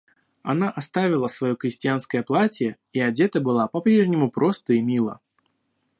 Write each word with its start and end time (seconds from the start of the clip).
Она 0.41 0.71
оставила 0.71 1.27
свое 1.27 1.55
крестьянское 1.55 2.23
платье 2.23 2.77
и 2.91 2.99
одета 2.99 3.39
была 3.39 3.67
по-прежнему 3.67 4.31
просто 4.31 4.73
и 4.73 4.81
мило. 4.81 5.19